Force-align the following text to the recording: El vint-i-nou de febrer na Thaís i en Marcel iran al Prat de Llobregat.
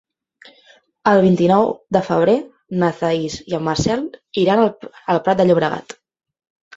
El 1.09 1.19
vint-i-nou 1.25 1.67
de 1.97 1.99
febrer 2.07 2.33
na 2.83 2.89
Thaís 3.01 3.35
i 3.53 3.57
en 3.57 3.63
Marcel 3.67 4.01
iran 4.45 4.63
al 4.65 5.21
Prat 5.29 5.43
de 5.43 5.47
Llobregat. 5.51 5.95